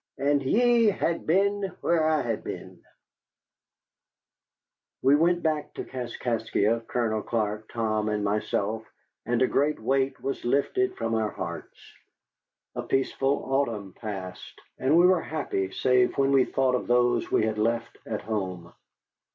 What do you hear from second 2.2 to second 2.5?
HAD